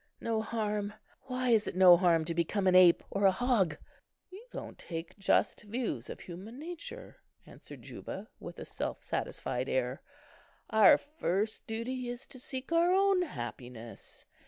"No 0.19 0.41
harm! 0.41 0.95
why, 1.27 1.49
is 1.49 1.67
it 1.67 1.75
no 1.75 1.95
harm 1.95 2.25
to 2.25 2.33
become 2.33 2.65
an 2.65 2.73
ape 2.73 3.03
or 3.11 3.25
a 3.27 3.31
hog?" 3.31 3.77
"You 4.31 4.43
don't 4.51 4.79
take 4.79 5.15
just 5.19 5.61
views 5.61 6.09
of 6.09 6.19
human 6.21 6.57
nature," 6.57 7.17
answered 7.45 7.83
Juba, 7.83 8.27
with 8.39 8.57
a 8.57 8.65
self 8.65 9.03
satisfied 9.03 9.69
air. 9.69 10.01
"Our 10.71 10.97
first 10.97 11.67
duty 11.67 12.09
is 12.09 12.25
to 12.33 12.39
seek 12.39 12.71
our 12.71 12.91
own 12.91 13.21
happiness. 13.21 14.25